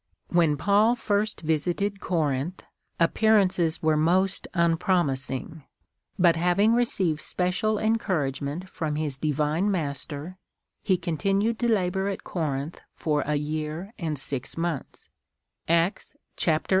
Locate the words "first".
0.95-1.41